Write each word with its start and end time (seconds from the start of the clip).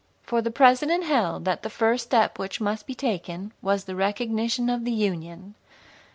For 0.23 0.41
the 0.41 0.49
President 0.49 1.03
held 1.03 1.45
that 1.45 1.61
the 1.61 1.69
first 1.69 2.05
step 2.05 2.39
which 2.39 2.59
must 2.59 2.87
be 2.87 2.95
taken 2.95 3.53
was 3.61 3.83
the 3.83 3.95
recognition 3.95 4.67
of 4.67 4.83
the 4.83 4.89
Union. 4.91 5.53